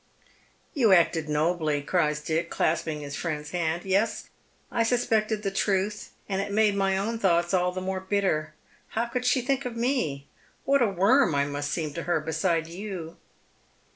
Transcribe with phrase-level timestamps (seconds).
[0.73, 3.85] "You acted nobl}^," cries Dick, clasping his friend's hand.
[3.85, 4.29] "Yes,
[4.71, 8.55] I suspected the truth, and it made iny own thoughts all the more bitter.
[8.97, 10.25] How could she think of me?
[10.65, 13.17] What a worm 1 must seem to her beside you